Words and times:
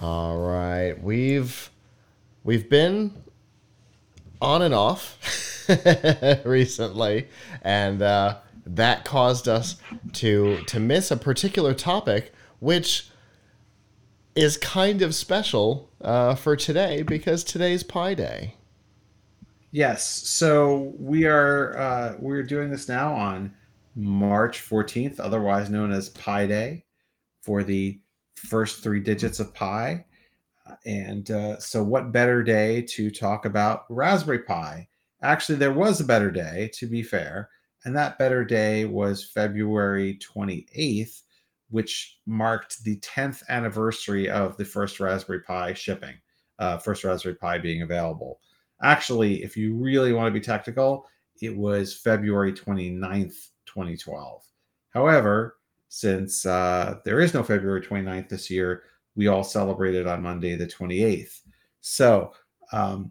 All 0.00 0.38
right, 0.38 0.94
we've 1.02 1.68
we've 2.42 2.70
been 2.70 3.22
on 4.40 4.62
and 4.62 4.72
off 4.72 5.18
recently, 6.44 7.28
and 7.60 8.00
uh, 8.00 8.38
that 8.64 9.04
caused 9.04 9.46
us 9.46 9.76
to 10.14 10.62
to 10.68 10.80
miss 10.80 11.10
a 11.10 11.18
particular 11.18 11.74
topic, 11.74 12.32
which 12.60 13.10
is 14.34 14.56
kind 14.56 15.02
of 15.02 15.14
special 15.14 15.90
uh, 16.00 16.34
for 16.34 16.56
today 16.56 17.02
because 17.02 17.44
today's 17.44 17.82
Pi 17.82 18.14
Day. 18.14 18.54
Yes, 19.70 20.02
so 20.06 20.94
we 20.98 21.26
are 21.26 21.76
uh, 21.76 22.14
we're 22.18 22.42
doing 22.42 22.70
this 22.70 22.88
now 22.88 23.12
on 23.12 23.54
March 23.94 24.66
14th, 24.66 25.20
otherwise 25.20 25.68
known 25.68 25.92
as 25.92 26.08
Pi 26.08 26.46
Day, 26.46 26.84
for 27.42 27.62
the 27.62 28.00
first 28.40 28.82
three 28.82 29.00
digits 29.00 29.40
of 29.40 29.54
pi. 29.54 30.04
And 30.86 31.30
uh, 31.30 31.58
so, 31.58 31.82
what 31.82 32.12
better 32.12 32.42
day 32.42 32.82
to 32.82 33.10
talk 33.10 33.44
about 33.44 33.84
Raspberry 33.88 34.40
Pi? 34.40 34.88
Actually, 35.22 35.58
there 35.58 35.72
was 35.72 36.00
a 36.00 36.04
better 36.04 36.30
day, 36.30 36.70
to 36.74 36.86
be 36.86 37.02
fair. 37.02 37.50
And 37.84 37.96
that 37.96 38.18
better 38.18 38.44
day 38.44 38.84
was 38.84 39.24
February 39.24 40.18
28th, 40.18 41.22
which 41.70 42.18
marked 42.26 42.84
the 42.84 42.96
10th 42.98 43.42
anniversary 43.48 44.28
of 44.28 44.56
the 44.56 44.64
first 44.64 45.00
Raspberry 45.00 45.40
Pi 45.40 45.72
shipping, 45.74 46.14
uh, 46.58 46.78
first 46.78 47.04
Raspberry 47.04 47.36
Pi 47.36 47.58
being 47.58 47.82
available. 47.82 48.40
Actually, 48.82 49.42
if 49.42 49.56
you 49.56 49.74
really 49.74 50.12
want 50.12 50.32
to 50.32 50.38
be 50.38 50.44
technical, 50.44 51.06
it 51.40 51.56
was 51.56 51.96
February 51.96 52.52
29th, 52.52 53.48
2012. 53.66 54.42
However, 54.90 55.56
since 55.90 56.46
uh, 56.46 57.00
there 57.04 57.18
is 57.18 57.34
no 57.34 57.42
February 57.42 57.82
29th 57.82 58.28
this 58.28 58.48
year, 58.48 58.84
we 59.16 59.26
all 59.26 59.42
celebrated 59.42 60.06
on 60.06 60.22
Monday, 60.22 60.54
the 60.54 60.66
28th. 60.66 61.40
So 61.80 62.32
um, 62.72 63.10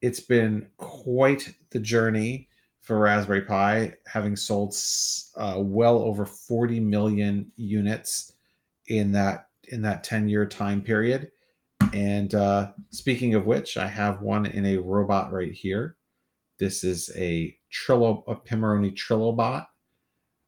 it's 0.00 0.20
been 0.20 0.66
quite 0.78 1.54
the 1.70 1.78
journey 1.78 2.48
for 2.80 2.98
Raspberry 2.98 3.42
Pi, 3.42 3.92
having 4.06 4.34
sold 4.34 4.74
uh, 5.36 5.56
well 5.58 5.98
over 5.98 6.24
40 6.24 6.80
million 6.80 7.52
units 7.56 8.32
in 8.86 9.12
that 9.12 9.48
in 9.68 9.82
that 9.82 10.02
10 10.02 10.26
year 10.26 10.46
time 10.46 10.80
period. 10.80 11.30
And 11.92 12.34
uh, 12.34 12.72
speaking 12.90 13.34
of 13.34 13.44
which, 13.44 13.76
I 13.76 13.88
have 13.88 14.22
one 14.22 14.46
in 14.46 14.64
a 14.64 14.78
robot 14.78 15.32
right 15.32 15.52
here. 15.52 15.96
This 16.58 16.82
is 16.82 17.10
a 17.14 17.54
Trillo, 17.70 18.22
a 18.26 18.36
Pimoroni 18.36 18.94
Trilobot 18.94 19.66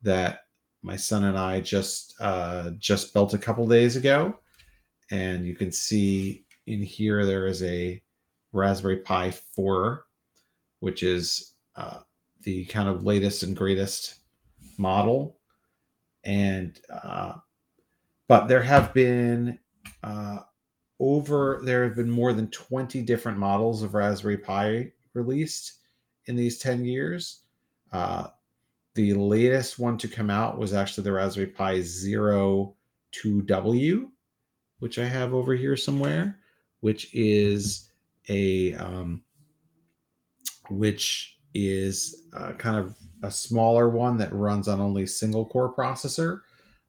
that 0.03 0.41
my 0.83 0.97
son 0.97 1.25
and 1.25 1.39
I 1.39 1.61
just 1.61 2.15
uh, 2.21 2.71
just 2.79 3.13
built 3.13 3.35
a 3.35 3.39
couple 3.39 3.67
days 3.67 3.97
ago, 3.97 4.39
and 5.11 5.47
you 5.47 5.55
can 5.55 5.73
see 5.73 6.45
in 6.67 6.83
here 6.83 7.25
there 7.25 7.47
is 7.47 7.63
a 7.63 8.01
Raspberry 8.53 8.99
Pi 8.99 9.31
4, 9.31 10.05
which 10.81 11.03
is 11.03 11.55
uh, 11.77 12.01
the 12.43 12.65
kind 12.67 12.89
of 12.89 13.05
latest 13.05 13.43
and 13.43 13.57
greatest 13.57 14.17
model, 14.79 15.39
and 16.25 16.79
uh, 16.91 17.35
but 18.29 18.47
there 18.47 18.63
have 18.63 18.95
been 18.95 19.59
uh, 20.03 20.39
over 21.01 21.61
there 21.65 21.85
have 21.85 21.97
been 21.97 22.11
more 22.11 22.33
than 22.33 22.51
20 22.51 23.03
different 23.03 23.39
models 23.39 23.83
of 23.83 23.95
Raspberry 23.95 24.39
Pi 24.39 24.93
released 25.15 25.75
in 26.27 26.37
these 26.37 26.59
10 26.59 26.85
years. 26.85 27.41
Uh, 27.93 28.29
the 28.99 29.15
latest 29.15 29.79
one 29.79 29.97
to 29.97 30.09
come 30.09 30.29
out 30.29 30.59
was 30.59 30.75
actually 30.75 31.05
the 31.05 31.13
Raspberry 31.13 31.47
Pi 31.47 31.81
Zero 31.83 32.75
2W, 33.13 34.09
which 34.81 34.99
I 34.99 35.05
have 35.05 35.33
over 35.33 35.55
here 35.55 35.77
somewhere, 35.77 36.41
which 36.81 37.15
is 37.15 37.93
a 38.29 38.75
um, 38.75 39.23
which 40.69 41.39
is 41.55 42.25
uh, 42.37 42.55
kind 42.55 42.77
of 42.77 42.97
a 43.23 43.31
smaller 43.31 43.89
one 43.89 44.17
that 44.17 44.33
runs 44.33 44.67
on 44.67 44.81
only 44.81 45.07
single 45.07 45.47
core 45.47 45.73
processor. 45.73 46.41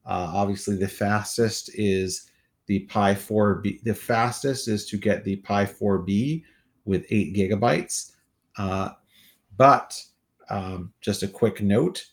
Uh, 0.03 0.31
obviously, 0.33 0.77
the 0.77 0.87
fastest 0.87 1.69
is 1.75 2.31
the 2.65 2.79
Pi 2.87 3.13
4B. 3.13 3.83
The 3.83 3.93
fastest 3.93 4.67
is 4.67 4.87
to 4.87 4.97
get 4.97 5.23
the 5.23 5.35
Pi 5.35 5.63
4B 5.63 6.43
with 6.85 7.05
eight 7.11 7.35
gigabytes. 7.35 8.13
Uh, 8.57 8.93
but 9.57 10.03
um, 10.49 10.93
just 11.01 11.23
a 11.23 11.27
quick 11.27 11.61
note 11.61 12.03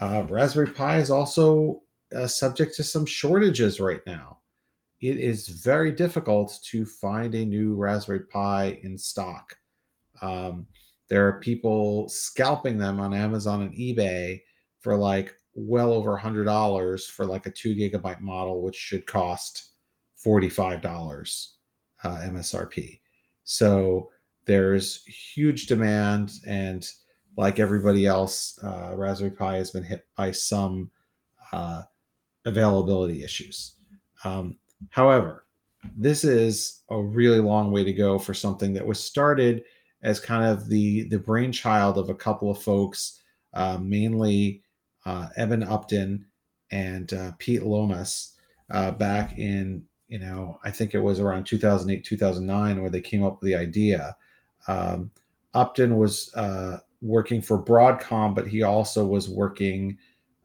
uh, 0.00 0.24
Raspberry 0.28 0.70
Pi 0.70 0.98
is 0.98 1.10
also 1.10 1.82
uh, 2.14 2.26
subject 2.26 2.74
to 2.76 2.82
some 2.82 3.06
shortages 3.06 3.80
right 3.80 4.00
now. 4.06 4.38
It 5.00 5.18
is 5.18 5.48
very 5.48 5.92
difficult 5.92 6.58
to 6.70 6.86
find 6.86 7.34
a 7.34 7.44
new 7.44 7.74
Raspberry 7.74 8.20
Pi 8.20 8.78
in 8.82 8.96
stock. 8.96 9.54
Um, 10.22 10.66
there 11.08 11.26
are 11.28 11.40
people 11.40 12.08
scalping 12.08 12.78
them 12.78 12.98
on 12.98 13.12
Amazon 13.12 13.62
and 13.62 13.74
eBay 13.74 14.40
for 14.80 14.96
like 14.96 15.34
well 15.54 15.92
over 15.92 16.14
a 16.14 16.20
hundred 16.20 16.44
dollars 16.44 17.06
for 17.06 17.26
like 17.26 17.46
a 17.46 17.50
two 17.50 17.74
gigabyte 17.74 18.20
model, 18.20 18.62
which 18.62 18.76
should 18.76 19.06
cost 19.06 19.72
forty-five 20.16 20.80
dollars 20.80 21.56
uh, 22.02 22.16
MSRP. 22.22 23.00
So 23.44 24.10
there's 24.46 25.04
huge 25.04 25.66
demand 25.66 26.32
and 26.46 26.88
like 27.36 27.58
everybody 27.58 28.06
else, 28.06 28.58
uh, 28.62 28.92
Raspberry 28.94 29.30
Pi 29.30 29.56
has 29.56 29.70
been 29.70 29.82
hit 29.82 30.06
by 30.16 30.30
some 30.30 30.90
uh, 31.52 31.82
availability 32.44 33.24
issues. 33.24 33.74
Um, 34.24 34.56
however, 34.90 35.44
this 35.96 36.24
is 36.24 36.82
a 36.90 37.00
really 37.00 37.40
long 37.40 37.70
way 37.70 37.84
to 37.84 37.92
go 37.92 38.18
for 38.18 38.34
something 38.34 38.72
that 38.74 38.86
was 38.86 39.02
started 39.02 39.64
as 40.02 40.20
kind 40.20 40.44
of 40.44 40.68
the 40.68 41.08
the 41.08 41.18
brainchild 41.18 41.98
of 41.98 42.08
a 42.08 42.14
couple 42.14 42.50
of 42.50 42.62
folks, 42.62 43.22
uh, 43.54 43.78
mainly 43.80 44.62
uh, 45.06 45.28
Eben 45.36 45.62
Upton 45.62 46.26
and 46.70 47.12
uh, 47.12 47.32
Pete 47.38 47.62
Lomas, 47.62 48.34
uh, 48.70 48.90
back 48.92 49.38
in 49.38 49.84
you 50.08 50.18
know 50.18 50.58
I 50.64 50.70
think 50.70 50.94
it 50.94 51.00
was 51.00 51.20
around 51.20 51.44
2008 51.44 52.04
2009 52.04 52.80
where 52.80 52.90
they 52.90 53.00
came 53.00 53.22
up 53.22 53.40
with 53.40 53.48
the 53.48 53.56
idea. 53.56 54.16
Um, 54.68 55.10
Upton 55.52 55.96
was 55.96 56.32
working 57.04 57.42
for 57.42 57.62
Broadcom, 57.62 58.34
but 58.34 58.48
he 58.48 58.62
also 58.62 59.04
was 59.04 59.28
working 59.28 59.98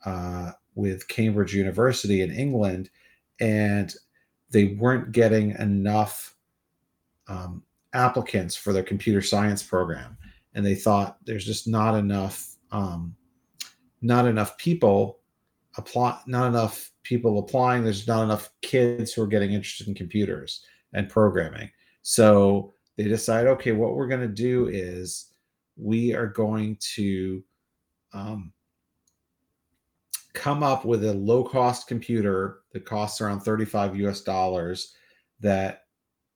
uh, 0.06 0.52
with 0.76 1.08
Cambridge 1.08 1.56
University 1.56 2.22
in 2.22 2.32
England, 2.32 2.90
and 3.40 3.96
they 4.52 4.76
weren't 4.80 5.14
getting 5.14 5.52
enough 5.52 6.36
um, 7.28 7.64
applicants 7.94 8.56
for 8.56 8.74
their 8.74 8.84
computer 8.84 9.22
science 9.22 9.64
program, 9.64 10.18
and 10.54 10.66
they 10.66 10.76
thought 10.76 11.18
there's 11.26 11.46
just 11.46 11.68
not 11.68 11.96
enough, 11.96 12.58
um, 12.72 13.16
not 14.02 14.26
enough 14.26 14.58
people 14.58 15.20
apply, 15.78 16.20
not 16.28 16.48
enough 16.48 16.92
people 17.04 17.40
applying. 17.40 17.84
There's 17.84 18.08
not 18.08 18.24
enough 18.24 18.50
kids 18.62 19.14
who 19.14 19.22
are 19.22 19.28
getting 19.28 19.54
interested 19.54 19.88
in 19.88 19.96
computers 19.96 20.66
and 20.94 21.08
programming. 21.08 21.72
So 22.02 22.74
they 22.98 23.06
decide, 23.06 23.48
okay, 23.48 23.72
what 23.72 23.96
we're 23.96 24.08
going 24.08 24.28
to 24.28 24.28
do 24.28 24.68
is 24.68 25.32
we 25.80 26.14
are 26.14 26.28
going 26.28 26.78
to 26.96 27.44
um, 28.14 28.52
come 30.34 30.64
up 30.64 30.86
with 30.86 31.04
a 31.04 31.14
low 31.14 31.44
cost 31.44 31.88
computer 31.88 32.60
that 32.72 32.86
costs 32.86 33.22
around 33.22 33.42
35 33.42 33.96
US 33.98 34.22
dollars 34.22 34.94
that 35.40 35.86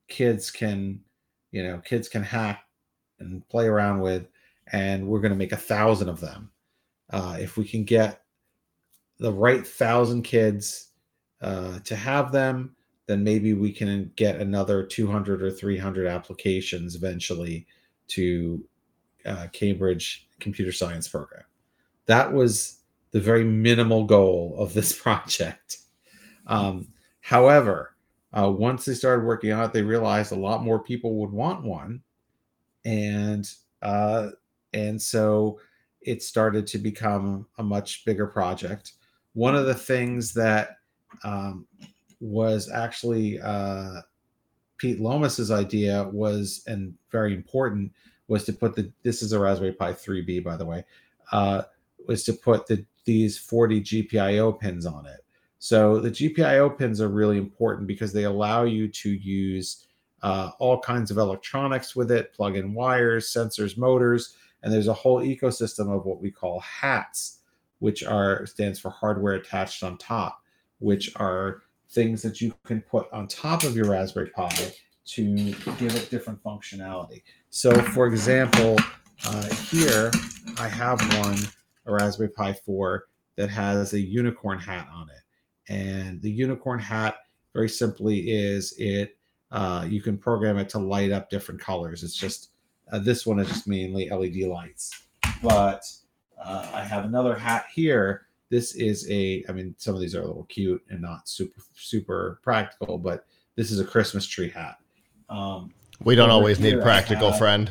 kids 0.07 0.49
can, 0.49 0.99
you 1.51 1.63
know, 1.63 1.79
kids 1.79 2.07
can 2.07 2.23
hack 2.23 2.63
and 3.19 3.47
play 3.49 3.67
around 3.67 3.99
with. 3.99 4.27
And 4.71 5.07
we're 5.07 5.19
going 5.19 5.31
to 5.33 5.37
make 5.37 5.51
a 5.51 5.57
thousand 5.57 6.09
of 6.09 6.19
them. 6.19 6.49
Uh, 7.09 7.37
if 7.39 7.57
we 7.57 7.65
can 7.65 7.83
get 7.83 8.23
the 9.19 9.31
right 9.31 9.65
thousand 9.65 10.23
kids 10.23 10.89
uh, 11.41 11.79
to 11.79 11.95
have 11.95 12.31
them, 12.31 12.75
then 13.05 13.23
maybe 13.23 13.53
we 13.53 13.71
can 13.71 14.11
get 14.15 14.39
another 14.39 14.83
200 14.83 15.43
or 15.43 15.51
300 15.51 16.07
applications 16.07 16.95
eventually 16.95 17.67
to 18.07 18.63
uh, 19.25 19.47
Cambridge 19.53 20.27
computer 20.39 20.71
science 20.71 21.07
program. 21.07 21.43
That 22.05 22.33
was 22.33 22.79
the 23.11 23.19
very 23.21 23.43
minimal 23.43 24.05
goal 24.05 24.55
of 24.57 24.73
this 24.73 24.97
project. 25.03 25.77
Um, 26.47 26.87
however, 27.21 27.89
Uh, 28.35 28.49
once 28.49 28.83
they 28.85 28.95
started 28.95 29.23
working 29.23 29.51
on 29.53 29.63
it, 29.63 29.73
they 29.73 29.83
realized 29.83 30.31
a 30.31 30.35
lot 30.35 30.63
more 30.63 30.79
people 30.81 31.17
would 31.17 31.29
want 31.31 31.63
one, 31.63 32.01
and 32.83 33.45
uh, 33.83 34.29
and 34.73 34.99
so 34.99 35.59
it 36.01 36.23
started 36.23 36.65
to 36.65 36.79
become 36.79 37.45
a 37.59 37.63
much 37.63 38.03
bigger 38.05 38.25
project. 38.25 38.93
One 39.33 39.55
of 39.55 39.67
the 39.67 39.75
things 39.75 40.33
that 40.33 40.77
um, 41.23 41.67
was 42.19 42.71
actually 42.71 43.39
uh, 43.39 44.01
Pete 44.77 44.99
Lomas's 44.99 45.51
idea 45.51 46.09
was, 46.11 46.63
and 46.65 46.95
very 47.11 47.35
important, 47.35 47.93
was 48.33 48.43
to 48.45 48.51
put 48.51 48.75
the 48.75 48.91
this 49.03 49.21
is 49.21 49.31
a 49.31 49.39
Raspberry 49.39 49.73
Pi 49.73 49.93
3B 49.93 50.43
by 50.43 50.57
the 50.57 50.65
way, 50.65 50.83
uh, 51.31 51.61
was 52.07 52.23
to 52.23 52.33
put 52.33 52.65
the 52.65 52.83
these 53.05 53.37
40 53.37 53.81
GPIO 53.81 54.59
pins 54.59 54.87
on 54.87 55.05
it. 55.05 55.23
So 55.59 55.99
the 55.99 56.09
GPIO 56.09 56.75
pins 56.75 56.99
are 56.99 57.09
really 57.09 57.37
important 57.37 57.87
because 57.87 58.11
they 58.11 58.23
allow 58.23 58.63
you 58.63 58.87
to 58.87 59.11
use 59.11 59.85
uh, 60.23 60.49
all 60.57 60.79
kinds 60.79 61.11
of 61.11 61.17
electronics 61.17 61.95
with 61.95 62.09
it, 62.09 62.33
plug 62.33 62.55
in 62.57 62.73
wires, 62.73 63.31
sensors, 63.31 63.77
motors, 63.77 64.35
and 64.63 64.73
there's 64.73 64.87
a 64.87 64.93
whole 64.93 65.21
ecosystem 65.21 65.95
of 65.95 66.05
what 66.05 66.19
we 66.19 66.31
call 66.31 66.59
HATs, 66.61 67.39
which 67.79 68.03
are 68.03 68.47
stands 68.47 68.79
for 68.79 68.89
hardware 68.89 69.33
attached 69.33 69.83
on 69.83 69.97
top, 69.99 70.41
which 70.79 71.15
are 71.17 71.61
things 71.91 72.23
that 72.23 72.41
you 72.41 72.55
can 72.63 72.81
put 72.81 73.11
on 73.13 73.27
top 73.27 73.63
of 73.63 73.75
your 73.75 73.91
Raspberry 73.91 74.29
Pi 74.29 74.49
to 75.05 75.51
give 75.77 75.95
it 75.95 76.09
different 76.09 76.41
functionality. 76.43 77.23
So, 77.49 77.73
for 77.81 78.07
example, 78.07 78.77
uh, 79.25 79.49
here 79.71 80.11
I 80.57 80.67
have 80.67 80.99
one, 81.19 81.37
a 81.85 81.93
Raspberry 81.93 82.29
Pi 82.29 82.53
4, 82.53 83.05
that 83.35 83.49
has 83.49 83.93
a 83.93 83.99
unicorn 83.99 84.59
hat 84.59 84.87
on 84.93 85.09
it. 85.09 85.71
And 85.71 86.21
the 86.21 86.29
unicorn 86.31 86.79
hat, 86.79 87.15
very 87.53 87.69
simply, 87.69 88.31
is 88.31 88.73
it 88.77 89.17
uh, 89.51 89.85
you 89.87 90.01
can 90.01 90.17
program 90.17 90.57
it 90.57 90.67
to 90.69 90.79
light 90.79 91.11
up 91.11 91.29
different 91.29 91.61
colors. 91.61 92.03
It's 92.03 92.15
just 92.15 92.49
uh, 92.91 92.99
this 92.99 93.25
one 93.25 93.39
is 93.39 93.47
just 93.47 93.67
mainly 93.67 94.09
LED 94.09 94.47
lights. 94.47 95.03
But 95.41 95.83
uh, 96.43 96.69
I 96.73 96.81
have 96.81 97.05
another 97.05 97.35
hat 97.35 97.65
here. 97.73 98.27
This 98.49 98.75
is 98.75 99.09
a, 99.09 99.43
I 99.47 99.51
mean, 99.51 99.75
some 99.77 99.95
of 99.95 100.01
these 100.01 100.15
are 100.15 100.21
a 100.21 100.27
little 100.27 100.45
cute 100.45 100.83
and 100.89 101.01
not 101.01 101.27
super, 101.27 101.61
super 101.75 102.39
practical, 102.43 102.97
but 102.97 103.25
this 103.55 103.71
is 103.71 103.79
a 103.79 103.85
Christmas 103.85 104.25
tree 104.25 104.49
hat. 104.49 104.77
Um, 105.29 105.73
we 106.03 106.15
don't 106.15 106.29
always 106.29 106.59
need 106.59 106.81
practical, 106.81 107.31
Avram. 107.31 107.69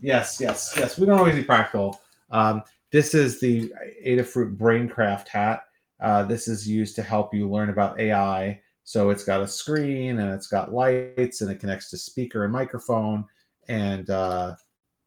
Yes, 0.00 0.38
yes, 0.40 0.74
yes. 0.76 0.98
We 0.98 1.06
don't 1.06 1.18
always 1.18 1.34
need 1.34 1.46
practical. 1.46 2.00
Um, 2.30 2.62
this 2.90 3.14
is 3.14 3.40
the 3.40 3.72
Adafruit 4.04 4.56
Braincraft 4.56 5.28
hat. 5.28 5.64
Uh, 6.00 6.24
this 6.24 6.48
is 6.48 6.68
used 6.68 6.96
to 6.96 7.02
help 7.02 7.34
you 7.34 7.48
learn 7.48 7.68
about 7.68 8.00
AI. 8.00 8.60
So 8.84 9.10
it's 9.10 9.24
got 9.24 9.42
a 9.42 9.46
screen 9.46 10.18
and 10.18 10.32
it's 10.32 10.46
got 10.46 10.72
lights 10.72 11.42
and 11.42 11.50
it 11.50 11.60
connects 11.60 11.90
to 11.90 11.98
speaker 11.98 12.44
and 12.44 12.52
microphone 12.52 13.24
and 13.68 14.08
uh, 14.10 14.56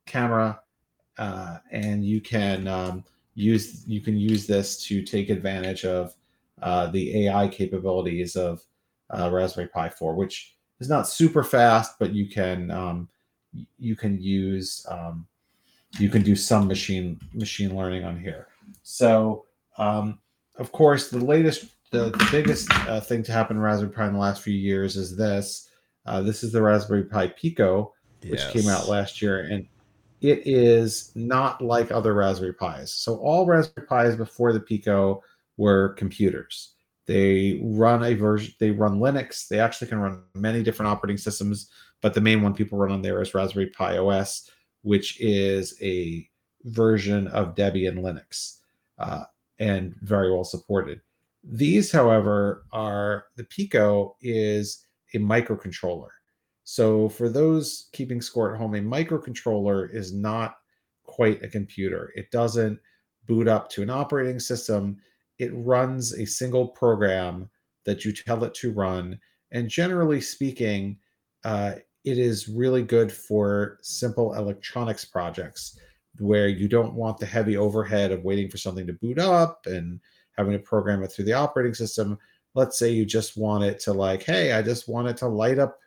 camera. 0.06 0.62
Uh, 1.18 1.58
and 1.72 2.06
you 2.06 2.22
can 2.22 2.68
um, 2.68 3.04
use 3.36 3.84
you 3.88 4.02
can 4.02 4.18
use 4.18 4.48
this 4.48 4.84
to 4.86 5.02
take 5.04 5.30
advantage 5.30 5.86
of 5.86 6.16
uh, 6.62 6.88
the 6.88 7.28
AI 7.28 7.48
capabilities 7.48 8.36
of 8.36 8.64
uh, 9.10 9.30
Raspberry 9.32 9.68
Pi 9.68 9.90
4, 9.90 10.16
which 10.16 10.53
is 10.80 10.90
not 10.90 11.08
super 11.08 11.44
fast, 11.44 11.96
but 12.00 12.14
you 12.14 12.28
can 12.28 12.72
um, 12.72 13.10
you 13.78 13.96
can 13.96 14.20
use 14.20 14.86
um, 14.90 15.28
you 16.00 16.10
can 16.10 16.22
do 16.24 16.36
some 16.36 16.68
machine 16.68 17.20
machine 17.34 17.75
learning 17.75 18.04
on 18.04 18.20
here. 18.20 18.48
So 18.84 19.46
um, 19.78 20.20
of 20.58 20.72
course, 20.72 21.10
the 21.10 21.24
latest 21.24 21.66
the, 21.92 22.10
the 22.10 22.28
biggest 22.31 22.72
uh, 22.88 23.00
thing 23.00 23.24
to 23.24 23.31
happen 23.31 23.58
in 23.58 23.62
Raspberry 23.62 23.94
Pi 23.94 24.08
in 24.08 24.14
the 24.14 24.20
last 24.20 24.42
few 24.42 24.56
years 24.56 24.98
is 24.98 25.16
this. 25.16 25.70
Uh, 26.06 26.22
this 26.22 26.44
is 26.44 26.52
the 26.52 26.62
Raspberry 26.62 27.04
Pi 27.04 27.28
Pico, 27.28 27.94
which 28.28 28.42
yes. 28.42 28.52
came 28.52 28.68
out 28.68 28.90
last 28.90 29.22
year, 29.22 29.42
and 29.42 29.68
it 30.22 30.42
is 30.46 31.12
not 31.16 31.62
like 31.62 31.92
other 31.92 32.14
Raspberry 32.14 32.54
Pis. 32.54 32.94
So 32.94 33.18
all 33.18 33.46
Raspberry 33.46 33.88
Pis 33.88 34.16
before 34.16 34.54
the 34.54 34.60
Pico 34.60 35.22
were 35.58 35.90
computers. 35.90 36.73
They 37.06 37.60
run 37.64 38.04
a 38.04 38.14
version, 38.14 38.54
they 38.60 38.72
run 38.72 39.00
Linux. 39.00 39.48
They 39.48 39.60
actually 39.60 39.88
can 39.88 40.00
run 40.00 40.24
many 40.36 40.64
different 40.64 40.92
operating 40.92 41.18
systems, 41.18 41.70
but 42.02 42.14
the 42.14 42.22
main 42.22 42.42
one 42.42 42.54
people 42.54 42.78
run 42.78 42.92
on 42.92 43.02
there 43.02 43.22
is 43.22 43.34
Raspberry 43.34 43.68
Pi 43.68 43.98
OS, 43.98 44.50
which 44.84 45.20
is 45.20 45.78
a 45.82 46.28
version 46.64 47.28
of 47.28 47.56
Debian 47.56 48.00
Linux 48.00 48.60
uh, 49.00 49.24
and 49.60 49.96
very 50.02 50.32
well 50.32 50.46
supported. 50.46 51.02
These, 51.44 51.92
however, 51.92 52.66
are 52.72 53.26
the 53.36 53.44
Pico 53.44 54.16
is 54.22 54.86
a 55.14 55.18
microcontroller. 55.18 56.10
So 56.64 57.10
for 57.10 57.28
those 57.28 57.90
keeping 57.92 58.22
score 58.22 58.54
at 58.54 58.58
home, 58.58 58.76
a 58.76 58.80
microcontroller 58.80 59.94
is 59.94 60.14
not 60.14 60.56
quite 61.04 61.44
a 61.44 61.50
computer. 61.50 62.14
It 62.16 62.32
doesn't 62.32 62.80
boot 63.28 63.48
up 63.48 63.70
to 63.72 63.82
an 63.82 63.90
operating 63.90 64.40
system 64.40 64.98
it 65.40 65.52
runs 65.54 66.14
a 66.14 66.26
single 66.26 66.68
program 66.68 67.50
that 67.86 68.06
you 68.06 68.14
tell 68.14 68.44
it 68.44 68.54
to 68.56 68.72
run. 68.72 69.20
And 69.52 69.70
generally 69.70 70.22
speaking, 70.22 70.98
uh, 71.44 71.74
it 72.04 72.18
is 72.18 72.50
really 72.50 72.84
good 72.84 73.12
for 73.12 73.78
simple 73.82 74.34
electronics 74.34 75.06
projects 75.06 75.78
where 76.20 76.48
you 76.48 76.68
don't 76.68 76.94
want 76.94 77.18
the 77.18 77.26
heavy 77.26 77.58
overhead 77.58 78.12
of 78.12 78.24
waiting 78.24 78.50
for 78.50 78.58
something 78.58 78.86
to 78.88 78.94
boot 78.94 79.18
up 79.20 79.66
and 79.66 80.00
having 80.38 80.54
to 80.54 80.60
program 80.60 81.04
it 81.04 81.12
through 81.12 81.26
the 81.26 81.34
operating 81.34 81.74
system. 81.74 82.18
Let's 82.56 82.78
say 82.78 82.92
you 82.92 83.06
just 83.06 83.38
want 83.38 83.64
it 83.64 83.80
to 83.82 83.94
like, 83.94 84.24
hey, 84.24 84.54
I 84.54 84.62
just 84.62 84.88
want 84.88 85.08
it 85.08 85.18
to 85.18 85.28
light 85.28 85.60
up 85.60 85.80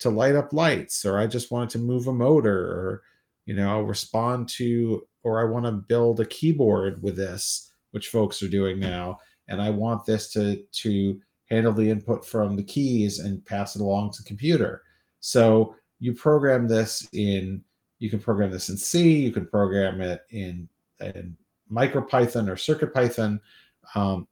to 0.00 0.10
light 0.10 0.36
up 0.36 0.52
lights, 0.52 1.04
or 1.04 1.18
I 1.18 1.26
just 1.26 1.50
want 1.50 1.70
it 1.70 1.72
to 1.72 1.84
move 1.84 2.06
a 2.06 2.12
motor, 2.12 2.56
or 2.56 3.02
you 3.46 3.54
know, 3.54 3.80
respond 3.80 4.48
to, 4.50 5.06
or 5.24 5.40
I 5.40 5.50
want 5.50 5.66
to 5.66 5.72
build 5.72 6.20
a 6.20 6.24
keyboard 6.24 7.02
with 7.02 7.16
this 7.16 7.72
which 7.90 8.08
folks 8.08 8.42
are 8.42 8.48
doing 8.48 8.78
now, 8.78 9.18
and 9.48 9.60
I 9.60 9.70
want 9.70 10.04
this 10.04 10.32
to 10.32 10.62
to 10.72 11.20
handle 11.50 11.72
the 11.72 11.90
input 11.90 12.24
from 12.24 12.56
the 12.56 12.62
keys 12.62 13.20
and 13.20 13.44
pass 13.44 13.74
it 13.74 13.82
along 13.82 14.12
to 14.12 14.22
the 14.22 14.28
computer. 14.28 14.82
So 15.20 15.74
you 15.98 16.12
program 16.12 16.68
this 16.68 17.08
in 17.12 17.62
you 17.98 18.10
can 18.10 18.20
program 18.20 18.50
this 18.50 18.68
in 18.68 18.76
C, 18.76 19.18
you 19.18 19.32
can 19.32 19.46
program 19.46 20.00
it 20.00 20.22
in 20.30 20.68
in 21.00 21.36
MicroPython 21.70 22.48
or 22.48 22.56
CircuitPython, 22.56 23.40
um, 23.94 24.26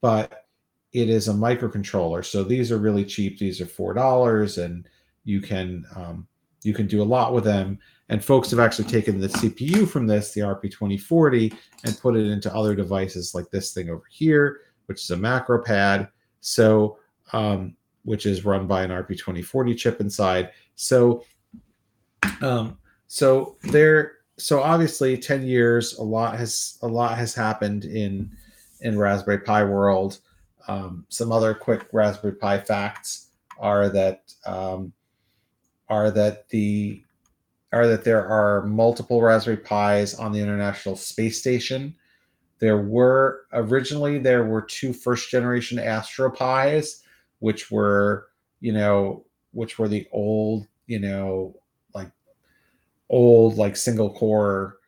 but 0.00 0.46
it 0.92 1.08
is 1.08 1.28
a 1.28 1.32
microcontroller. 1.32 2.24
So 2.24 2.42
these 2.42 2.72
are 2.72 2.78
really 2.78 3.04
cheap. 3.04 3.38
These 3.38 3.60
are 3.60 3.66
four 3.66 3.94
dollars, 3.94 4.58
and 4.58 4.88
you 5.24 5.40
can 5.40 5.84
um, 5.94 6.26
you 6.62 6.74
can 6.74 6.86
do 6.86 7.02
a 7.02 7.04
lot 7.04 7.32
with 7.32 7.44
them. 7.44 7.78
And 8.08 8.24
folks 8.24 8.50
have 8.50 8.60
actually 8.60 8.88
taken 8.88 9.20
the 9.20 9.28
CPU 9.28 9.88
from 9.88 10.06
this, 10.06 10.32
the 10.32 10.42
RP2040, 10.42 11.56
and 11.84 12.00
put 12.00 12.16
it 12.16 12.26
into 12.26 12.54
other 12.54 12.74
devices 12.74 13.34
like 13.34 13.50
this 13.50 13.72
thing 13.72 13.90
over 13.90 14.04
here, 14.08 14.60
which 14.86 15.02
is 15.02 15.10
a 15.10 15.16
macro 15.16 15.62
pad. 15.62 16.08
So, 16.40 16.98
um, 17.32 17.76
which 18.04 18.24
is 18.24 18.44
run 18.44 18.68
by 18.68 18.84
an 18.84 18.90
RP2040 18.90 19.76
chip 19.76 20.00
inside. 20.00 20.52
So, 20.76 21.24
um, 22.40 22.78
so 23.08 23.56
there, 23.62 24.12
so 24.38 24.60
obviously, 24.62 25.18
10 25.18 25.44
years, 25.44 25.94
a 25.98 26.02
lot 26.02 26.36
has 26.36 26.78
a 26.82 26.86
lot 26.86 27.18
has 27.18 27.34
happened 27.34 27.84
in 27.84 28.30
in 28.82 28.98
Raspberry 28.98 29.38
Pi 29.40 29.64
world. 29.64 30.20
Um, 30.68 31.06
some 31.08 31.32
other 31.32 31.54
quick 31.54 31.86
Raspberry 31.92 32.34
Pi 32.34 32.58
facts 32.58 33.28
are 33.58 33.88
that 33.88 34.32
um, 34.44 34.92
are 35.88 36.10
that 36.10 36.48
the 36.48 37.02
are 37.72 37.86
that 37.86 38.04
there 38.04 38.26
are 38.26 38.64
multiple 38.66 39.20
Raspberry 39.20 39.56
Pis 39.56 40.14
on 40.14 40.32
the 40.32 40.40
International 40.40 40.96
Space 40.96 41.38
Station. 41.38 41.94
There 42.58 42.78
were 42.78 43.46
originally 43.52 44.18
there 44.18 44.44
were 44.44 44.62
two 44.62 44.92
first 44.92 45.30
generation 45.30 45.78
Astro 45.78 46.30
Pis, 46.30 47.02
which 47.40 47.70
were 47.70 48.28
you 48.60 48.72
know 48.72 49.24
which 49.52 49.78
were 49.78 49.88
the 49.88 50.06
old 50.12 50.66
you 50.86 50.98
know 51.00 51.56
like 51.94 52.10
old 53.10 53.56
like 53.56 53.76
single 53.76 54.12
core 54.12 54.78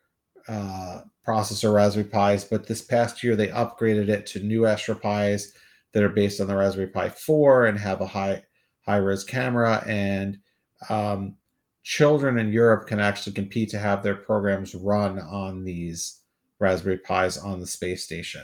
uh, 0.47 1.01
processor 1.27 1.73
Raspberry 1.73 2.05
Pis. 2.05 2.43
But 2.43 2.65
this 2.65 2.81
past 2.81 3.23
year 3.23 3.35
they 3.35 3.47
upgraded 3.47 4.09
it 4.09 4.25
to 4.27 4.39
new 4.39 4.65
Astro 4.65 4.95
Pis 4.95 5.53
that 5.91 6.03
are 6.03 6.09
based 6.09 6.39
on 6.39 6.47
the 6.47 6.55
Raspberry 6.55 6.87
Pi 6.87 7.09
4 7.09 7.67
and 7.67 7.77
have 7.77 8.01
a 8.01 8.07
high 8.07 8.43
high 8.85 8.97
res 8.97 9.23
camera 9.23 9.83
and 9.85 10.39
um, 10.89 11.35
children 11.89 12.37
in 12.37 12.53
Europe 12.53 12.85
can 12.85 12.99
actually 12.99 13.33
compete 13.33 13.67
to 13.67 13.79
have 13.79 14.03
their 14.03 14.13
programs 14.13 14.75
run 14.75 15.17
on 15.17 15.63
these 15.63 16.19
Raspberry 16.59 16.99
Pis 16.99 17.35
on 17.35 17.59
the 17.59 17.65
space 17.65 18.03
station. 18.03 18.43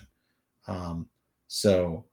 Um, 0.68 1.08
so, 1.48 2.06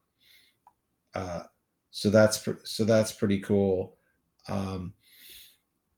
uh, 1.14 1.44
so 1.90 2.10
that's 2.10 2.46
so 2.64 2.84
that's 2.84 3.12
pretty 3.12 3.40
cool. 3.40 3.96
Um, 4.46 4.92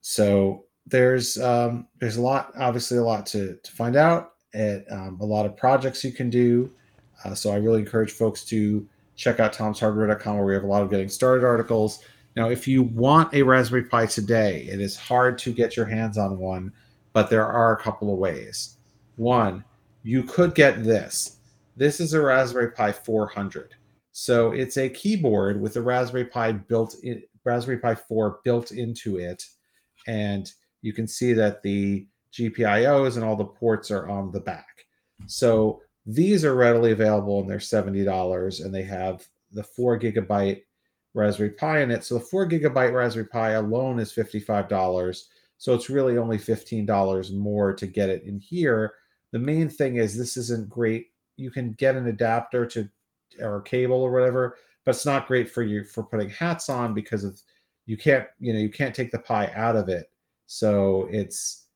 so 0.02 0.66
there's 0.86 1.36
um, 1.40 1.88
there's 1.98 2.16
a 2.16 2.22
lot, 2.22 2.52
obviously, 2.56 2.98
a 2.98 3.02
lot 3.02 3.26
to 3.26 3.56
to 3.60 3.72
find 3.72 3.96
out. 3.96 4.34
At 4.54 4.84
um, 4.92 5.18
a 5.20 5.24
lot 5.24 5.46
of 5.46 5.56
projects 5.56 6.04
you 6.04 6.12
can 6.12 6.30
do. 6.30 6.72
Uh, 7.24 7.34
so 7.34 7.50
I 7.50 7.56
really 7.56 7.80
encourage 7.80 8.12
folks 8.12 8.44
to 8.44 8.88
check 9.16 9.40
out 9.40 9.52
tomshardware.com 9.52 10.36
where 10.36 10.46
we 10.46 10.54
have 10.54 10.62
a 10.62 10.68
lot 10.68 10.84
of 10.84 10.90
getting 10.90 11.08
started 11.08 11.44
articles. 11.44 12.04
Now, 12.36 12.50
if 12.50 12.66
you 12.66 12.82
want 12.82 13.32
a 13.32 13.42
Raspberry 13.42 13.84
Pi 13.84 14.06
today, 14.06 14.66
it 14.70 14.80
is 14.80 14.96
hard 14.96 15.38
to 15.38 15.52
get 15.52 15.76
your 15.76 15.86
hands 15.86 16.18
on 16.18 16.38
one, 16.38 16.72
but 17.12 17.30
there 17.30 17.46
are 17.46 17.72
a 17.72 17.80
couple 17.80 18.12
of 18.12 18.18
ways. 18.18 18.76
One, 19.16 19.64
you 20.02 20.24
could 20.24 20.54
get 20.54 20.82
this. 20.82 21.36
This 21.76 22.00
is 22.00 22.12
a 22.12 22.20
Raspberry 22.20 22.72
Pi 22.72 22.92
400. 22.92 23.74
So 24.12 24.52
it's 24.52 24.76
a 24.76 24.88
keyboard 24.88 25.60
with 25.60 25.76
a 25.76 25.82
Raspberry 25.82 26.24
Pi 26.24 26.52
built 26.52 26.96
in 27.02 27.22
Raspberry 27.44 27.78
Pi 27.78 27.94
4 27.94 28.40
built 28.44 28.72
into 28.72 29.18
it. 29.18 29.44
And 30.06 30.50
you 30.82 30.92
can 30.92 31.06
see 31.06 31.32
that 31.34 31.62
the 31.62 32.06
GPIOs 32.32 33.16
and 33.16 33.24
all 33.24 33.36
the 33.36 33.44
ports 33.44 33.90
are 33.90 34.08
on 34.08 34.32
the 34.32 34.40
back. 34.40 34.86
So 35.26 35.80
these 36.06 36.44
are 36.44 36.54
readily 36.54 36.92
available 36.92 37.40
and 37.40 37.48
they're 37.48 37.58
$70 37.58 38.64
and 38.64 38.74
they 38.74 38.82
have 38.82 39.26
the 39.52 39.62
four 39.62 39.98
gigabyte 39.98 40.62
Raspberry 41.14 41.50
Pi 41.50 41.80
in 41.80 41.90
it. 41.90 42.04
So 42.04 42.14
the 42.14 42.24
four 42.24 42.48
gigabyte 42.48 42.92
Raspberry 42.92 43.26
Pi 43.26 43.50
alone 43.50 44.00
is 44.00 44.12
$55. 44.12 45.24
So 45.58 45.72
it's 45.72 45.88
really 45.88 46.18
only 46.18 46.36
$15 46.36 47.32
more 47.32 47.72
to 47.72 47.86
get 47.86 48.10
it 48.10 48.24
in 48.24 48.38
here. 48.38 48.94
The 49.30 49.38
main 49.38 49.68
thing 49.68 49.96
is 49.96 50.16
this 50.16 50.36
isn't 50.36 50.68
great. 50.68 51.06
You 51.36 51.50
can 51.50 51.72
get 51.72 51.96
an 51.96 52.08
adapter 52.08 52.66
to 52.66 52.88
or 53.40 53.62
cable 53.62 54.00
or 54.02 54.12
whatever, 54.12 54.56
but 54.84 54.94
it's 54.94 55.06
not 55.06 55.26
great 55.26 55.50
for 55.50 55.62
you 55.62 55.84
for 55.84 56.04
putting 56.04 56.28
hats 56.28 56.68
on 56.68 56.94
because 56.94 57.24
of 57.24 57.40
you 57.86 57.96
can't, 57.96 58.26
you 58.38 58.52
know, 58.52 58.58
you 58.58 58.70
can't 58.70 58.94
take 58.94 59.10
the 59.10 59.18
Pi 59.18 59.50
out 59.54 59.76
of 59.76 59.88
it. 59.88 60.10
So 60.46 61.08
it's, 61.10 61.66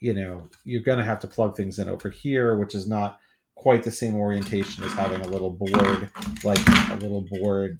you 0.00 0.14
know, 0.14 0.48
you're 0.64 0.82
to 0.82 1.04
have 1.04 1.20
to 1.20 1.26
plug 1.26 1.56
things 1.56 1.78
in 1.78 1.88
over 1.88 2.10
here, 2.10 2.58
which 2.58 2.74
is 2.74 2.86
not 2.86 3.20
quite 3.54 3.82
the 3.82 3.90
same 3.90 4.16
orientation 4.16 4.82
as 4.84 4.92
having 4.92 5.20
a 5.20 5.28
little 5.28 5.50
board, 5.50 6.10
like 6.42 6.58
a 6.90 6.98
little 7.00 7.22
board, 7.22 7.78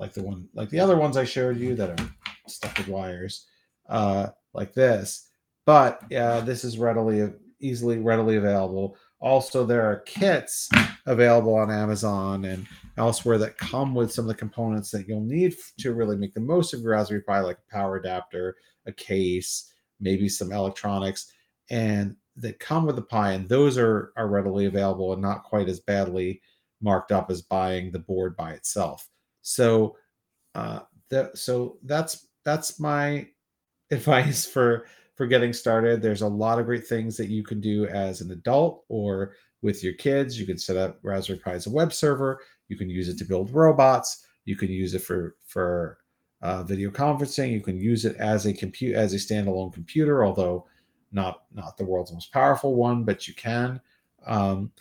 like 0.00 0.14
the 0.14 0.22
one, 0.22 0.48
like 0.54 0.70
the 0.70 0.80
other 0.80 0.96
ones 0.96 1.16
I 1.16 1.24
showed 1.24 1.58
you 1.58 1.74
that 1.76 2.00
are 2.00 2.10
stuck 2.48 2.76
with 2.78 2.88
wires, 2.88 3.46
uh, 3.88 4.28
like 4.54 4.72
this. 4.72 5.28
But 5.66 6.02
yeah, 6.10 6.40
this 6.40 6.64
is 6.64 6.78
readily, 6.78 7.30
easily, 7.60 7.98
readily 7.98 8.36
available. 8.36 8.96
Also, 9.20 9.66
there 9.66 9.82
are 9.82 10.00
kits 10.00 10.70
available 11.06 11.54
on 11.54 11.70
Amazon 11.70 12.46
and 12.46 12.66
elsewhere 12.96 13.36
that 13.38 13.58
come 13.58 13.94
with 13.94 14.10
some 14.10 14.24
of 14.24 14.28
the 14.28 14.34
components 14.34 14.90
that 14.90 15.06
you'll 15.06 15.20
need 15.20 15.54
to 15.78 15.92
really 15.92 16.16
make 16.16 16.32
the 16.32 16.40
most 16.40 16.72
of 16.72 16.80
your 16.80 16.92
Raspberry 16.92 17.22
Pi, 17.22 17.40
like 17.40 17.58
a 17.58 17.72
power 17.72 17.96
adapter, 17.96 18.56
a 18.86 18.92
case, 18.92 19.70
maybe 20.00 20.30
some 20.30 20.50
electronics, 20.50 21.30
and 21.68 22.16
that 22.36 22.58
come 22.58 22.86
with 22.86 22.96
the 22.96 23.02
Pi. 23.02 23.32
And 23.32 23.46
those 23.46 23.76
are, 23.76 24.14
are 24.16 24.28
readily 24.28 24.64
available 24.64 25.12
and 25.12 25.20
not 25.20 25.44
quite 25.44 25.68
as 25.68 25.80
badly 25.80 26.40
marked 26.80 27.12
up 27.12 27.30
as 27.30 27.42
buying 27.42 27.92
the 27.92 27.98
board 27.98 28.34
by 28.34 28.52
itself. 28.52 29.06
So, 29.42 29.96
uh, 30.54 30.80
that 31.10 31.36
so 31.36 31.78
that's 31.84 32.28
that's 32.44 32.80
my 32.80 33.26
advice 33.90 34.46
for 34.46 34.86
for 35.16 35.26
getting 35.26 35.52
started. 35.52 36.00
There's 36.00 36.22
a 36.22 36.28
lot 36.28 36.58
of 36.58 36.66
great 36.66 36.86
things 36.86 37.16
that 37.18 37.28
you 37.28 37.42
can 37.42 37.60
do 37.60 37.86
as 37.86 38.20
an 38.20 38.30
adult 38.30 38.84
or 38.88 39.34
with 39.62 39.84
your 39.84 39.92
kids. 39.94 40.40
You 40.40 40.46
can 40.46 40.58
set 40.58 40.76
up 40.76 40.98
Raspberry 41.02 41.38
Pi 41.38 41.52
as 41.52 41.66
a 41.66 41.70
web 41.70 41.92
server. 41.92 42.40
You 42.68 42.76
can 42.76 42.88
use 42.88 43.08
it 43.08 43.18
to 43.18 43.24
build 43.24 43.50
robots. 43.52 44.24
You 44.44 44.56
can 44.56 44.68
use 44.70 44.94
it 44.94 45.02
for 45.02 45.36
for 45.46 45.98
uh, 46.42 46.62
video 46.62 46.90
conferencing. 46.90 47.52
You 47.52 47.60
can 47.60 47.78
use 47.78 48.04
it 48.04 48.16
as 48.16 48.46
a 48.46 48.52
compute 48.52 48.94
as 48.94 49.12
a 49.12 49.16
standalone 49.16 49.72
computer, 49.72 50.24
although 50.24 50.66
not 51.12 51.42
not 51.52 51.76
the 51.76 51.84
world's 51.84 52.12
most 52.12 52.32
powerful 52.32 52.74
one, 52.74 53.04
but 53.04 53.28
you 53.28 53.34
can. 53.34 53.80
Um, 54.26 54.72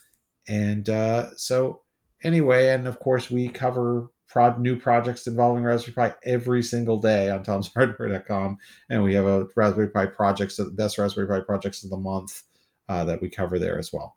and 0.47 0.89
uh, 0.89 1.35
so 1.35 1.81
anyway, 2.23 2.69
and 2.69 2.87
of 2.87 2.99
course 2.99 3.29
we 3.29 3.49
cover 3.49 4.09
prod, 4.29 4.59
new 4.59 4.79
projects 4.79 5.27
involving 5.27 5.63
Raspberry 5.63 5.93
Pi 5.93 6.15
every 6.23 6.63
single 6.63 6.97
day 6.97 7.29
on 7.29 7.43
tomshardware.com. 7.43 8.57
And 8.89 9.03
we 9.03 9.13
have 9.15 9.25
a 9.25 9.47
Raspberry 9.55 9.89
Pi 9.89 10.05
projects, 10.05 10.57
the 10.57 10.65
best 10.65 10.97
Raspberry 10.97 11.27
Pi 11.27 11.41
projects 11.41 11.83
of 11.83 11.89
the 11.89 11.97
month 11.97 12.43
uh, 12.87 13.03
that 13.05 13.21
we 13.21 13.29
cover 13.29 13.59
there 13.59 13.77
as 13.77 13.91
well. 13.91 14.15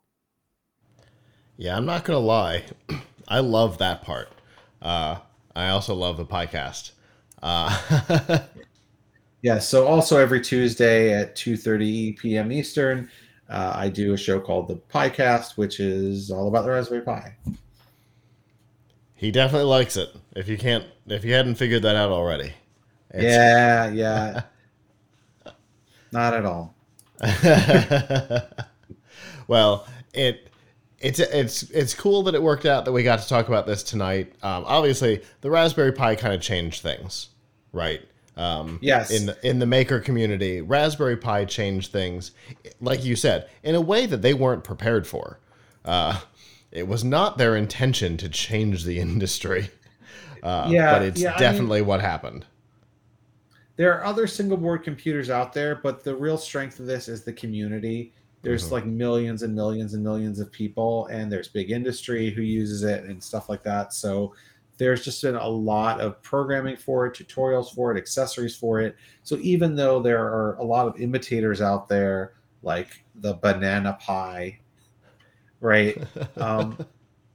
Yeah, 1.57 1.75
I'm 1.75 1.85
not 1.85 2.03
going 2.03 2.17
to 2.17 2.25
lie. 2.25 2.63
I 3.27 3.39
love 3.39 3.79
that 3.79 4.03
part. 4.03 4.29
Uh, 4.81 5.17
I 5.55 5.69
also 5.69 5.95
love 5.95 6.17
the 6.17 6.25
podcast. 6.25 6.91
Uh, 7.41 8.39
yeah, 9.41 9.59
so 9.59 9.87
also 9.87 10.17
every 10.17 10.41
Tuesday 10.41 11.13
at 11.13 11.35
2.30 11.35 12.17
p.m. 12.17 12.51
Eastern, 12.51 13.09
uh, 13.49 13.73
I 13.75 13.89
do 13.89 14.13
a 14.13 14.17
show 14.17 14.39
called 14.39 14.67
the 14.67 14.75
PiCast, 14.75 15.57
which 15.57 15.79
is 15.79 16.31
all 16.31 16.47
about 16.47 16.65
the 16.65 16.71
Raspberry 16.71 17.01
Pi. 17.01 17.35
He 19.23 19.31
definitely 19.31 19.69
likes 19.69 19.95
it. 19.95 20.13
If 20.35 20.49
you 20.49 20.57
can't, 20.57 20.83
if 21.07 21.23
you 21.23 21.33
hadn't 21.33 21.55
figured 21.55 21.83
that 21.83 21.95
out 21.95 22.11
already. 22.11 22.51
It's... 23.09 23.23
Yeah, 23.23 23.89
yeah. 23.89 24.41
Not 26.11 26.33
at 26.33 26.43
all. 26.43 26.75
well, 29.47 29.87
it 30.13 30.49
it's 30.99 31.19
it's 31.19 31.63
it's 31.71 31.93
cool 31.93 32.23
that 32.23 32.35
it 32.35 32.43
worked 32.43 32.65
out 32.65 32.83
that 32.83 32.91
we 32.91 33.01
got 33.01 33.19
to 33.19 33.29
talk 33.29 33.47
about 33.47 33.65
this 33.65 33.81
tonight. 33.81 34.33
Um, 34.43 34.65
obviously, 34.67 35.23
the 35.39 35.49
Raspberry 35.49 35.93
Pi 35.93 36.17
kind 36.17 36.33
of 36.33 36.41
changed 36.41 36.81
things, 36.81 37.29
right? 37.71 38.01
Um, 38.35 38.77
yes. 38.81 39.09
In 39.09 39.27
the, 39.27 39.47
in 39.47 39.59
the 39.59 39.65
maker 39.65 40.01
community, 40.01 40.59
Raspberry 40.59 41.15
Pi 41.15 41.45
changed 41.45 41.93
things, 41.93 42.31
like 42.81 43.05
you 43.05 43.15
said, 43.15 43.49
in 43.63 43.75
a 43.75 43.81
way 43.81 44.05
that 44.05 44.21
they 44.21 44.33
weren't 44.33 44.65
prepared 44.65 45.07
for. 45.07 45.39
Uh, 45.85 46.19
it 46.73 46.87
was 46.87 47.03
not 47.03 47.37
their 47.37 47.55
intention 47.55 48.17
to 48.17 48.27
change 48.27 48.83
the 48.83 48.99
industry. 48.99 49.69
Uh, 50.41 50.67
yeah, 50.69 50.91
but 50.91 51.01
it's 51.03 51.21
yeah, 51.21 51.37
definitely 51.37 51.77
I 51.77 51.81
mean, 51.83 51.87
what 51.87 52.01
happened. 52.01 52.45
There 53.77 53.97
are 53.97 54.03
other 54.03 54.27
single 54.27 54.57
board 54.57 54.83
computers 54.83 55.29
out 55.29 55.53
there, 55.53 55.73
but 55.73 56.03
the 56.03 56.13
real 56.13 56.37
strength 56.37 56.81
of 56.81 56.85
this 56.85 57.07
is 57.07 57.23
the 57.23 57.31
community. 57.31 58.11
There's 58.41 58.65
mm-hmm. 58.65 58.73
like 58.73 58.85
millions 58.85 59.43
and 59.43 59.55
millions 59.55 59.93
and 59.93 60.03
millions 60.03 60.41
of 60.41 60.51
people, 60.51 61.05
and 61.05 61.31
there's 61.31 61.47
big 61.47 61.71
industry 61.71 62.29
who 62.29 62.41
uses 62.41 62.83
it 62.83 63.05
and 63.05 63.23
stuff 63.23 63.47
like 63.47 63.63
that. 63.63 63.93
So 63.93 64.35
there's 64.77 65.05
just 65.05 65.21
been 65.21 65.35
a 65.35 65.47
lot 65.47 66.01
of 66.01 66.21
programming 66.21 66.75
for 66.75 67.05
it, 67.05 67.13
tutorials 67.13 67.73
for 67.73 67.95
it, 67.95 67.97
accessories 67.97 68.53
for 68.53 68.81
it. 68.81 68.97
So 69.23 69.37
even 69.37 69.77
though 69.77 70.01
there 70.01 70.25
are 70.25 70.57
a 70.57 70.63
lot 70.65 70.87
of 70.87 70.99
imitators 70.99 71.61
out 71.61 71.87
there, 71.87 72.33
like 72.63 73.05
the 73.15 73.35
Banana 73.35 73.97
Pi 74.01 74.59
right? 75.63 75.97
Um, 76.37 76.77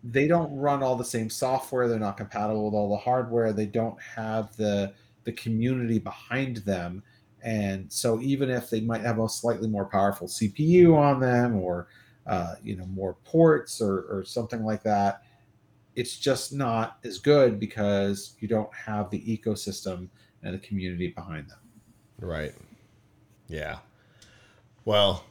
they 0.05 0.29
don't 0.29 0.55
run 0.57 0.83
all 0.83 0.95
the 0.95 1.05
same 1.05 1.29
software. 1.29 1.89
They're 1.89 1.99
not 1.99 2.17
compatible 2.17 2.67
with 2.67 2.75
all 2.75 2.91
the 2.91 2.97
hardware. 2.97 3.53
They 3.53 3.67
don't 3.67 4.01
have 4.01 4.55
the 4.57 4.93
the 5.25 5.33
community 5.33 5.99
behind 5.99 6.59
them. 6.59 7.03
And 7.43 7.93
so 7.93 8.21
even 8.21 8.49
if 8.49 8.71
they 8.71 8.81
might 8.81 9.01
have 9.01 9.19
a 9.19 9.29
slightly 9.29 9.69
more 9.69 9.87
powerful 9.87 10.29
CPU 10.29 10.97
on 10.97 11.21
them 11.21 11.57
or 11.57 11.89
uh, 12.27 12.55
you 12.63 12.77
know 12.77 12.87
more 12.87 13.15
ports 13.25 13.81
or, 13.81 14.03
or 14.11 14.25
something 14.25 14.65
like 14.65 14.83
that, 14.85 15.23
it's 15.97 16.17
just 16.17 16.53
not 16.53 16.99
as 17.03 17.19
good 17.19 17.59
because 17.59 18.37
you 18.39 18.47
don't 18.47 18.73
have 18.73 19.11
the 19.11 19.21
ecosystem 19.21 20.09
and 20.43 20.55
the 20.55 20.59
community 20.59 21.09
behind 21.09 21.49
them. 21.49 21.59
Right. 22.21 22.55
Yeah. 23.49 23.79
Well, 24.85 25.25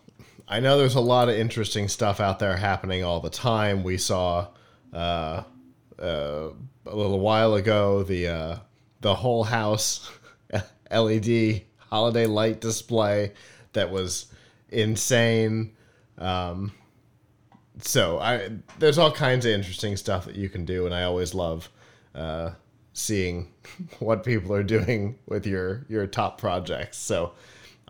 I 0.47 0.59
know 0.59 0.77
there's 0.77 0.95
a 0.95 1.01
lot 1.01 1.29
of 1.29 1.35
interesting 1.35 1.87
stuff 1.89 2.19
out 2.19 2.39
there 2.39 2.55
happening 2.55 3.03
all 3.03 3.19
the 3.19 3.29
time. 3.29 3.83
We 3.83 3.97
saw 3.97 4.47
uh, 4.93 5.43
uh, 5.99 6.49
a 6.85 6.95
little 6.95 7.19
while 7.19 7.55
ago 7.55 8.03
the 8.03 8.27
uh, 8.27 8.57
the 9.01 9.15
whole 9.15 9.43
house 9.43 10.09
LED 10.91 11.63
holiday 11.77 12.25
light 12.25 12.61
display 12.61 13.33
that 13.73 13.91
was 13.91 14.27
insane. 14.69 15.75
Um, 16.17 16.71
so 17.81 18.19
I 18.19 18.49
there's 18.79 18.97
all 18.97 19.11
kinds 19.11 19.45
of 19.45 19.51
interesting 19.51 19.97
stuff 19.97 20.25
that 20.25 20.35
you 20.35 20.49
can 20.49 20.65
do, 20.65 20.85
and 20.85 20.95
I 20.95 21.03
always 21.03 21.33
love 21.33 21.69
uh, 22.15 22.51
seeing 22.93 23.51
what 23.99 24.23
people 24.23 24.53
are 24.53 24.63
doing 24.63 25.19
with 25.27 25.45
your 25.45 25.85
your 25.89 26.07
top 26.07 26.39
projects. 26.39 26.97
So 26.97 27.33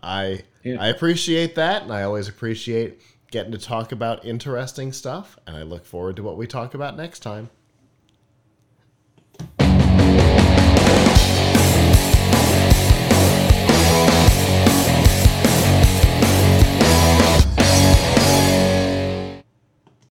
I 0.02 0.42
yeah. 0.62 0.80
I 0.80 0.88
appreciate 0.88 1.54
that, 1.56 1.82
and 1.82 1.92
I 1.92 2.02
always 2.02 2.28
appreciate 2.28 3.00
getting 3.30 3.52
to 3.52 3.58
talk 3.58 3.92
about 3.92 4.24
interesting 4.24 4.92
stuff. 4.92 5.38
And 5.46 5.56
I 5.56 5.62
look 5.62 5.84
forward 5.84 6.16
to 6.16 6.22
what 6.22 6.36
we 6.36 6.46
talk 6.46 6.74
about 6.74 6.96
next 6.96 7.20
time. 7.20 7.50